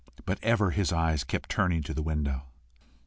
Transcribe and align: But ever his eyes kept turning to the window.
But 0.25 0.39
ever 0.41 0.71
his 0.71 0.91
eyes 0.91 1.23
kept 1.23 1.47
turning 1.51 1.83
to 1.83 1.93
the 1.93 2.01
window. 2.01 2.45